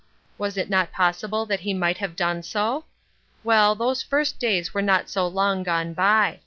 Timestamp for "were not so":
4.73-5.27